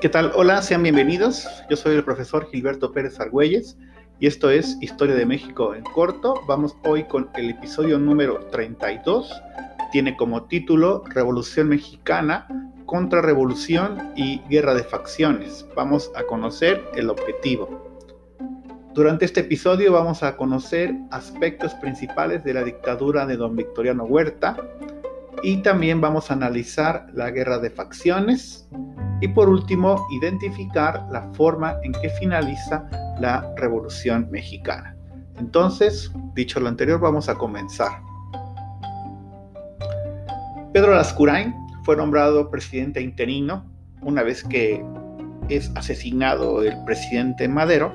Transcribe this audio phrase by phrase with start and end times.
[0.00, 0.32] ¿Qué tal?
[0.34, 1.46] Hola, sean bienvenidos.
[1.68, 3.76] Yo soy el profesor Gilberto Pérez Argüelles
[4.18, 6.40] y esto es Historia de México en corto.
[6.48, 9.30] Vamos hoy con el episodio número 32.
[9.92, 12.48] Tiene como título Revolución Mexicana,
[12.86, 15.66] Contrarrevolución y Guerra de Facciones.
[15.76, 18.00] Vamos a conocer el objetivo.
[18.94, 24.56] Durante este episodio vamos a conocer aspectos principales de la dictadura de don Victoriano Huerta
[25.42, 28.66] y también vamos a analizar la guerra de facciones
[29.20, 32.88] y por último, identificar la forma en que finaliza
[33.20, 34.96] la Revolución Mexicana.
[35.38, 38.02] Entonces, dicho lo anterior, vamos a comenzar.
[40.72, 43.64] Pedro Lascurain fue nombrado presidente interino
[44.02, 44.84] una vez que
[45.48, 47.92] es asesinado el presidente Madero,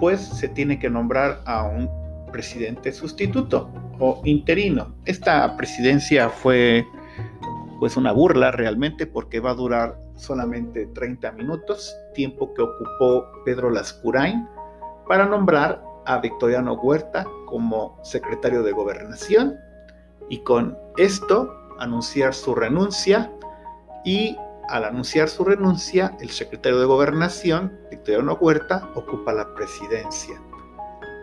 [0.00, 1.88] pues se tiene que nombrar a un
[2.32, 4.94] presidente sustituto o interino.
[5.04, 6.84] Esta presidencia fue
[7.82, 13.70] pues una burla realmente porque va a durar solamente 30 minutos, tiempo que ocupó Pedro
[13.70, 14.46] Lascurain
[15.08, 19.56] para nombrar a Victoriano Huerta como secretario de gobernación
[20.28, 23.32] y con esto anunciar su renuncia
[24.04, 24.36] y
[24.68, 30.40] al anunciar su renuncia el secretario de gobernación, Victoriano Huerta, ocupa la presidencia.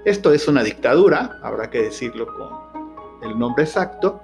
[0.04, 4.20] Esto es una dictadura, habrá que decirlo con el nombre exacto,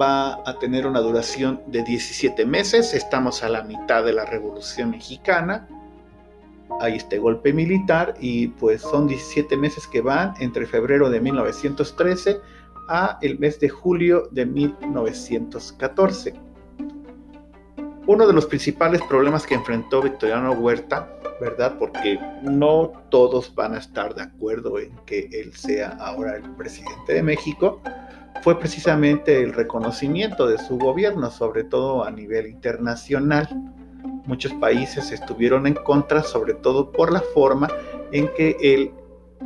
[0.00, 2.94] va a tener una duración de 17 meses.
[2.94, 5.68] Estamos a la mitad de la Revolución Mexicana.
[6.80, 12.40] Hay este golpe militar y pues son 17 meses que van entre febrero de 1913
[12.88, 16.34] a el mes de julio de 1914.
[18.06, 21.76] Uno de los principales problemas que enfrentó Victoriano Huerta, ¿verdad?
[21.78, 27.12] Porque no todos van a estar de acuerdo en que él sea ahora el presidente
[27.12, 27.82] de México,
[28.48, 33.46] fue precisamente el reconocimiento de su gobierno, sobre todo a nivel internacional.
[34.24, 37.68] Muchos países estuvieron en contra, sobre todo por la forma
[38.10, 38.92] en que él,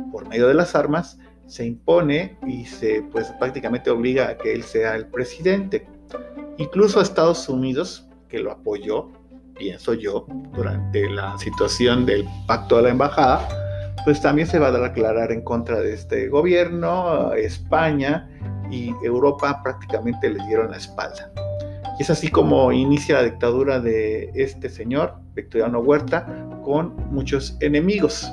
[0.09, 4.63] por medio de las armas, se impone y se pues prácticamente obliga a que él
[4.63, 5.85] sea el presidente.
[6.57, 9.11] Incluso a Estados Unidos, que lo apoyó,
[9.57, 13.45] pienso yo, durante la situación del pacto de la embajada,
[14.05, 18.29] pues también se va a declarar en contra de este gobierno, España
[18.73, 21.31] y Europa prácticamente le dieron la espalda.
[21.99, 26.25] Y es así como inicia la dictadura de este señor, Victoriano Huerta,
[26.63, 28.31] con muchos enemigos.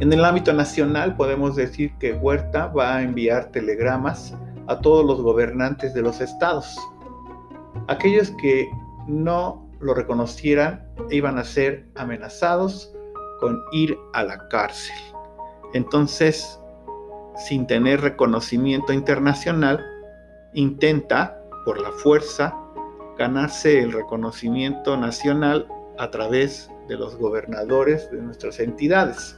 [0.00, 4.34] En el ámbito nacional podemos decir que Huerta va a enviar telegramas
[4.66, 6.76] a todos los gobernantes de los estados.
[7.86, 8.68] Aquellos que
[9.06, 12.92] no lo reconocieran iban a ser amenazados
[13.40, 14.96] con ir a la cárcel.
[15.72, 16.58] Entonces,
[17.36, 19.84] sin tener reconocimiento internacional,
[20.52, 22.54] intenta, por la fuerza,
[23.18, 25.66] ganarse el reconocimiento nacional
[25.98, 29.36] a través de los gobernadores de nuestras entidades.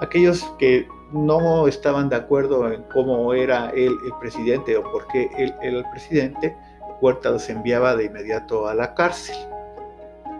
[0.00, 5.30] Aquellos que no estaban de acuerdo en cómo era él el presidente o por qué
[5.38, 6.56] él era el presidente,
[7.00, 9.36] Huerta los enviaba de inmediato a la cárcel.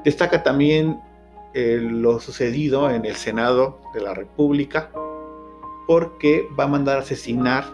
[0.04, 1.00] Destaca también
[1.53, 4.91] eh, lo sucedido en el Senado de la República,
[5.87, 7.65] porque va a mandar a asesinar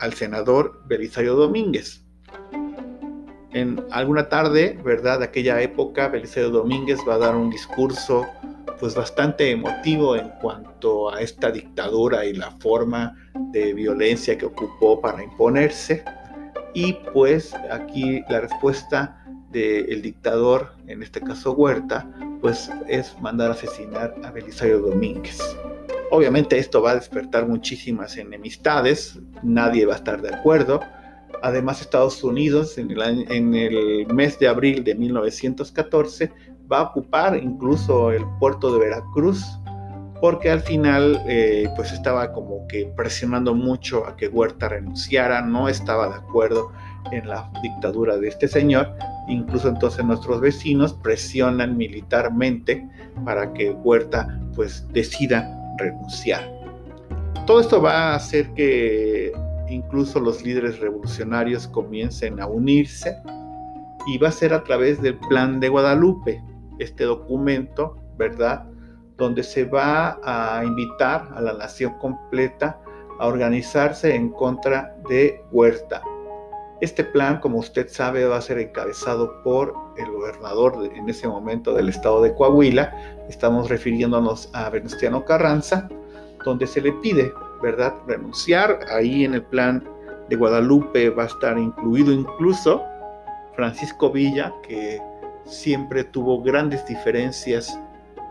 [0.00, 2.02] al senador Belisario Domínguez.
[3.52, 5.20] En alguna tarde, ¿verdad?
[5.20, 8.26] De aquella época, Belisario Domínguez va a dar un discurso
[8.78, 13.16] pues bastante emotivo en cuanto a esta dictadura y la forma
[13.52, 16.04] de violencia que ocupó para imponerse.
[16.74, 22.06] Y pues aquí la respuesta del dictador, en este caso Huerta,
[22.42, 25.40] pues es mandar a asesinar a Belisario Domínguez.
[26.10, 30.80] Obviamente esto va a despertar muchísimas enemistades, nadie va a estar de acuerdo.
[31.42, 32.90] Además Estados Unidos en
[33.54, 36.32] el, mes de abril de 1914
[36.70, 39.44] va a ocupar incluso el puerto de Veracruz
[40.20, 45.68] porque al final eh, pues estaba como que presionando mucho a que Huerta renunciara, no
[45.68, 46.72] estaba de acuerdo
[47.12, 48.94] en la dictadura de este señor,
[49.28, 52.88] incluso entonces nuestros vecinos presionan militarmente
[53.24, 56.50] para que Huerta pues decida renunciar.
[57.46, 59.32] Todo esto va a hacer que
[59.68, 63.16] incluso los líderes revolucionarios comiencen a unirse
[64.06, 66.42] y va a ser a través del Plan de Guadalupe,
[66.78, 68.66] este documento, ¿verdad?
[69.16, 72.80] Donde se va a invitar a la nación completa
[73.18, 76.02] a organizarse en contra de Huerta.
[76.80, 81.72] Este plan, como usted sabe, va a ser encabezado por el gobernador en ese momento
[81.72, 83.24] del estado de Coahuila.
[83.30, 85.88] Estamos refiriéndonos a Venustiano Carranza,
[86.44, 87.32] donde se le pide,
[87.62, 88.80] ¿verdad?, renunciar.
[88.90, 89.88] Ahí en el plan
[90.28, 92.82] de Guadalupe va a estar incluido incluso
[93.54, 95.00] Francisco Villa, que
[95.46, 97.78] siempre tuvo grandes diferencias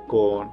[0.07, 0.51] con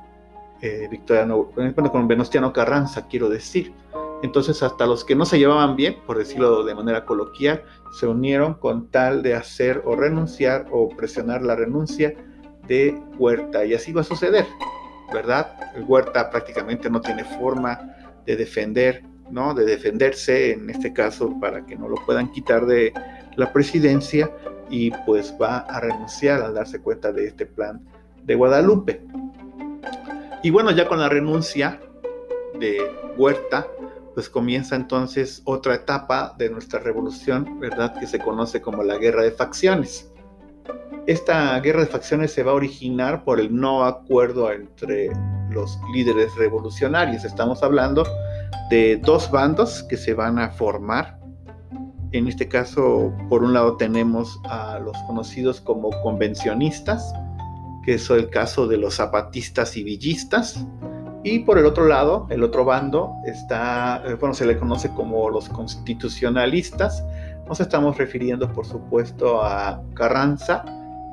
[0.63, 1.51] eh, Victoriano,
[1.93, 3.75] con Venustiano Carranza, quiero decir.
[4.23, 7.65] Entonces hasta los que no se llevaban bien, por decirlo de manera coloquial,
[7.99, 12.15] se unieron con tal de hacer o renunciar o presionar la renuncia
[12.69, 13.65] de Huerta.
[13.65, 14.47] Y así va a suceder,
[15.13, 15.53] ¿verdad?
[15.87, 17.81] Huerta prácticamente no tiene forma
[18.25, 19.55] de defender, ¿no?
[19.55, 22.93] De defenderse, en este caso, para que no lo puedan quitar de
[23.37, 24.31] la presidencia
[24.71, 27.81] y pues va a renunciar al darse cuenta de este plan
[28.23, 29.03] de Guadalupe.
[30.43, 31.81] Y bueno, ya con la renuncia
[32.59, 32.79] de
[33.17, 33.67] Huerta,
[34.15, 37.99] pues comienza entonces otra etapa de nuestra revolución, ¿verdad?
[37.99, 40.11] Que se conoce como la guerra de facciones.
[41.07, 45.11] Esta guerra de facciones se va a originar por el no acuerdo entre
[45.51, 47.25] los líderes revolucionarios.
[47.25, 48.07] Estamos hablando
[48.71, 51.19] de dos bandos que se van a formar.
[52.13, 57.13] En este caso, por un lado tenemos a los conocidos como convencionistas,
[57.85, 60.65] que es el caso de los zapatistas y villistas,
[61.25, 65.31] y por el otro lado, el otro bando está, eh, bueno, se le conoce como
[65.31, 67.05] los constitucionalistas.
[67.47, 70.65] Nos estamos refiriendo, por supuesto, a Carranza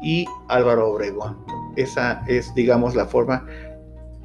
[0.01, 1.37] y Álvaro Obregón.
[1.75, 3.45] Esa es, digamos, la forma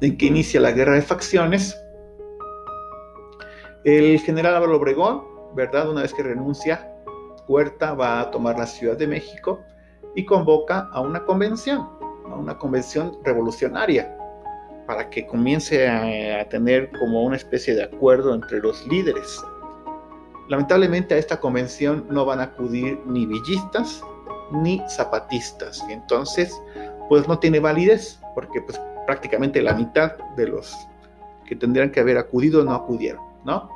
[0.01, 1.79] en que inicia la guerra de facciones.
[3.83, 5.23] El general Álvaro Obregón,
[5.55, 5.87] ¿verdad?
[5.87, 6.91] Una vez que renuncia,
[7.47, 9.59] Huerta va a tomar la Ciudad de México
[10.15, 11.87] y convoca a una convención,
[12.27, 14.17] a una convención revolucionaria
[14.85, 19.41] para que comience a, tener como una especie de acuerdo entre los líderes.
[20.47, 24.03] Lamentablemente a esta convención no van a acudir ni villistas
[24.51, 25.83] ni zapatistas.
[25.89, 26.53] Entonces,
[27.09, 30.75] pues no tiene validez, porque pues prácticamente la mitad de los
[31.45, 33.69] que tendrían que haber acudido no acudieron, ¿no?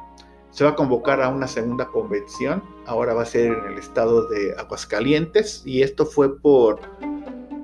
[0.52, 4.28] Se va a convocar a una segunda convención, ahora va a ser en el estado
[4.30, 6.82] de Aguascalientes, y esto fue por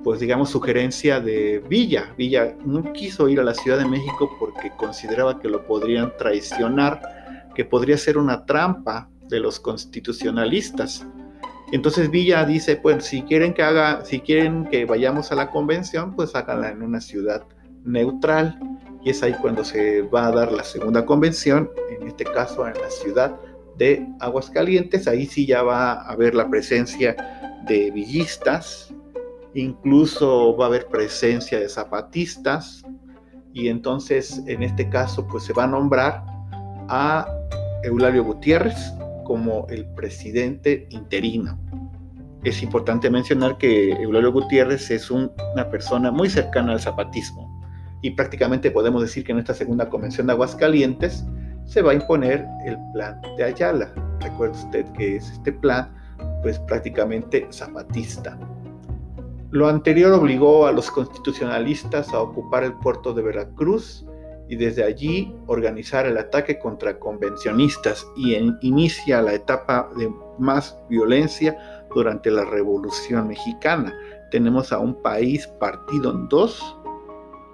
[0.06, 2.14] pues digamos, sugerencia de Villa.
[2.16, 7.50] Villa no quiso ir a la Ciudad de México porque consideraba que lo podrían traicionar,
[7.56, 11.04] que podría ser una trampa de los constitucionalistas.
[11.72, 16.14] Entonces Villa dice, pues si quieren que haga, si quieren que vayamos a la convención,
[16.14, 17.42] pues háganla en una ciudad
[17.82, 18.60] neutral.
[19.02, 22.74] Y es ahí cuando se va a dar la segunda convención, en este caso en
[22.74, 23.34] la ciudad
[23.76, 25.08] de Aguascalientes.
[25.08, 27.16] Ahí sí ya va a haber la presencia
[27.66, 28.94] de villistas,
[29.56, 32.84] incluso va a haber presencia de zapatistas
[33.52, 36.22] y entonces en este caso pues se va a nombrar
[36.88, 37.26] a
[37.82, 38.76] Eulalio Gutiérrez
[39.24, 41.58] como el presidente interino.
[42.44, 47.50] Es importante mencionar que Eulalio Gutiérrez es una persona muy cercana al zapatismo
[48.02, 51.24] y prácticamente podemos decir que en esta segunda convención de Aguascalientes
[51.64, 53.92] se va a imponer el plan de Ayala.
[54.20, 55.90] Recuerde usted que es este plan
[56.42, 58.38] pues prácticamente zapatista.
[59.52, 64.04] Lo anterior obligó a los constitucionalistas a ocupar el puerto de Veracruz
[64.48, 71.56] y desde allí organizar el ataque contra convencionistas y inicia la etapa de más violencia
[71.94, 73.94] durante la Revolución Mexicana.
[74.30, 76.76] Tenemos a un país partido en dos.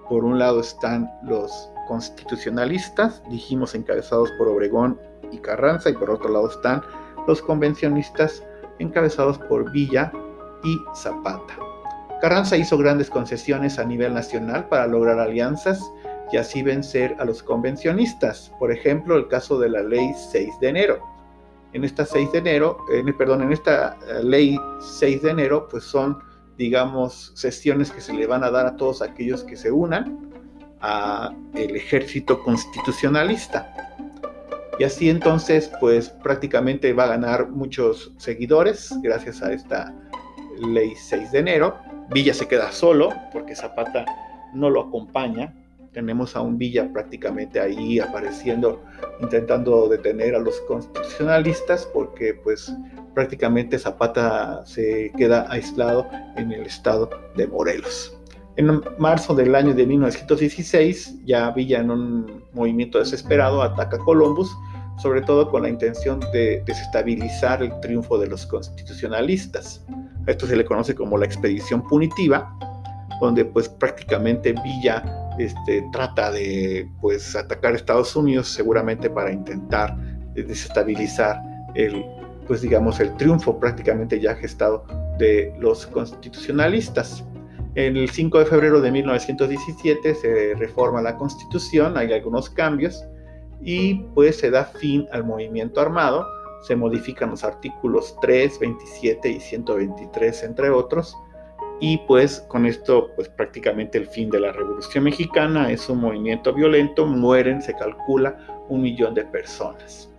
[0.09, 4.99] Por un lado están los constitucionalistas, dijimos encabezados por Obregón
[5.31, 6.81] y Carranza, y por otro lado están
[7.27, 8.43] los convencionistas
[8.79, 10.11] encabezados por Villa
[10.63, 11.57] y Zapata.
[12.21, 15.81] Carranza hizo grandes concesiones a nivel nacional para lograr alianzas
[16.31, 18.51] y así vencer a los convencionistas.
[18.59, 20.99] Por ejemplo, el caso de la ley 6 de enero.
[21.73, 22.77] En esta 6 de enero,
[23.17, 26.19] perdón, en esta eh, ley 6 de enero, pues son,
[26.57, 30.31] digamos, sesiones que se le van a dar a todos aquellos que se unan
[30.81, 33.73] a el ejército constitucionalista.
[34.79, 39.93] Y así entonces, pues prácticamente va a ganar muchos seguidores gracias a esta
[40.59, 41.77] ley 6 de enero
[42.11, 44.05] Villa se queda solo porque Zapata
[44.53, 45.53] no lo acompaña.
[45.91, 48.83] Tenemos a un Villa prácticamente ahí apareciendo,
[49.21, 52.73] intentando detener a los constitucionalistas porque pues
[53.13, 58.17] prácticamente Zapata se queda aislado en el estado de Morelos.
[58.55, 64.55] En marzo del año de 1916, ya Villa en un movimiento desesperado ataca a Columbus,
[65.03, 69.85] sobre todo con la intención de desestabilizar el triunfo de los constitucionalistas.
[70.27, 72.57] Esto se le conoce como la expedición punitiva,
[73.19, 75.03] donde pues prácticamente Villa
[75.37, 79.97] este, trata de pues atacar a Estados Unidos seguramente para intentar
[80.35, 81.41] desestabilizar
[81.75, 82.05] el
[82.47, 84.85] pues digamos el triunfo prácticamente ya gestado
[85.17, 87.25] de los constitucionalistas.
[87.75, 93.03] El 5 de febrero de 1917 se reforma la constitución, hay algunos cambios
[93.63, 96.25] y pues se da fin al movimiento armado
[96.63, 101.15] se modifican los artículos 3, 27 y 123, entre otros,
[101.81, 106.53] y pues con esto pues prácticamente el fin de la Revolución Mexicana es un movimiento
[106.53, 108.37] violento, mueren, se calcula,
[108.69, 110.09] un millón de personas.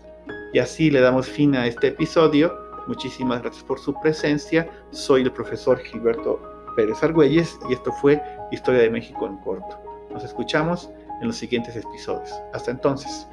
[0.53, 2.55] Y así le damos fin a este episodio.
[2.87, 4.69] Muchísimas gracias por su presencia.
[4.91, 6.39] Soy el profesor Gilberto
[6.77, 8.23] Pérez Argüelles y esto fue
[8.53, 9.79] Historia de México en corto.
[10.11, 10.91] Nos escuchamos
[11.23, 12.31] en los siguientes episodios.
[12.53, 13.27] Hasta entonces.